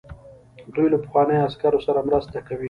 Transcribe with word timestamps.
دوی 0.73 0.87
له 0.93 0.97
پخوانیو 1.03 1.45
عسکرو 1.47 1.79
سره 1.87 2.05
مرسته 2.09 2.37
کوي. 2.47 2.59